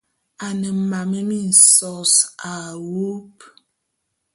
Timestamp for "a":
0.45-0.47, 2.51-2.53